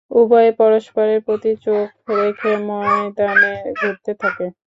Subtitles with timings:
[0.11, 1.87] উভয়ে পরস্পরের প্রতি চোখ
[2.17, 4.45] রেখে ময়দানে ঘুরতে থাকে।